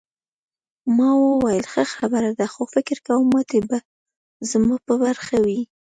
ما 0.97 1.09
وویل 1.17 1.65
ښه 1.71 1.83
خبره 1.97 2.29
ده 2.39 2.45
خو 2.53 2.63
فکر 2.73 2.97
کوم 3.07 3.23
ماتې 3.33 3.59
به 3.69 3.77
زما 4.51 4.75
په 4.87 4.93
برخه 5.03 5.37
وي. 5.45 5.59